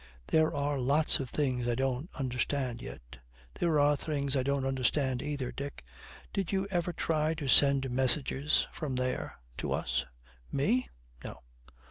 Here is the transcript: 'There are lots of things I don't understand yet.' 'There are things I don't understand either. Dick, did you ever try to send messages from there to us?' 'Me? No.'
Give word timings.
'There 0.25 0.51
are 0.51 0.79
lots 0.79 1.19
of 1.19 1.29
things 1.29 1.67
I 1.67 1.75
don't 1.75 2.09
understand 2.15 2.81
yet.' 2.81 3.19
'There 3.59 3.79
are 3.79 3.95
things 3.95 4.35
I 4.35 4.41
don't 4.41 4.65
understand 4.65 5.21
either. 5.21 5.51
Dick, 5.51 5.85
did 6.33 6.51
you 6.51 6.65
ever 6.71 6.91
try 6.91 7.35
to 7.35 7.47
send 7.47 7.87
messages 7.91 8.65
from 8.71 8.95
there 8.95 9.35
to 9.59 9.73
us?' 9.73 10.07
'Me? 10.51 10.89
No.' 11.23 11.43